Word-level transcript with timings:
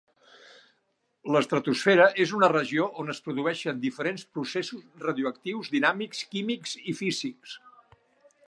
L'estratosfera 1.35 2.07
és 2.25 2.33
una 2.37 2.49
regió 2.55 2.87
on 3.03 3.13
es 3.15 3.21
produïxen 3.27 3.83
diferents 3.85 4.25
processos 4.39 5.07
radioactius, 5.07 5.73
dinàmics, 5.79 6.25
químics 6.35 6.77
i 6.95 7.01
físics. 7.03 7.59